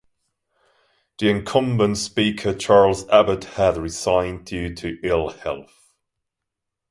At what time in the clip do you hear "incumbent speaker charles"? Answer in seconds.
1.29-3.07